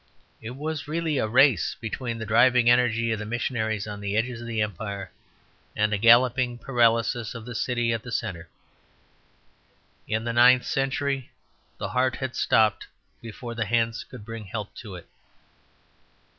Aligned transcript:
It 0.41 0.55
was 0.55 0.87
really 0.87 1.19
a 1.19 1.27
race 1.27 1.75
between 1.79 2.17
the 2.17 2.25
driving 2.25 2.71
energy 2.71 3.11
of 3.11 3.19
the 3.19 3.25
missionaries 3.27 3.87
on 3.87 4.01
the 4.01 4.17
edges 4.17 4.41
of 4.41 4.47
the 4.47 4.59
Empire 4.59 5.11
and 5.75 5.93
the 5.93 5.99
galloping 5.99 6.57
paralysis 6.57 7.35
of 7.35 7.45
the 7.45 7.53
city 7.53 7.93
at 7.93 8.01
the 8.01 8.11
centre. 8.11 8.49
In 10.07 10.23
the 10.23 10.33
ninth 10.33 10.65
century 10.65 11.29
the 11.77 11.89
heart 11.89 12.15
had 12.15 12.35
stopped 12.35 12.87
before 13.21 13.53
the 13.53 13.65
hands 13.65 14.03
could 14.03 14.25
bring 14.25 14.45
help 14.45 14.73
to 14.77 14.95
it. 14.95 15.07